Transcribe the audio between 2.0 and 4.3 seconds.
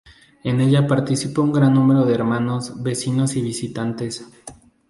de hermanos, vecinos y visitantes.